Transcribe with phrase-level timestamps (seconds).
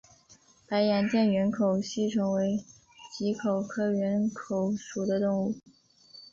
[0.67, 2.65] 白洋淀缘口吸虫为
[3.15, 5.53] 棘口科缘口属的动物。